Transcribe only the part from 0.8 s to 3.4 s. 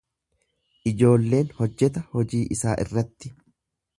Ijoolleen hojjeta hojii isaa irratti.